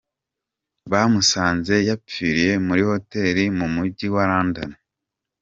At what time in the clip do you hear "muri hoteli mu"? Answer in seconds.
2.67-3.67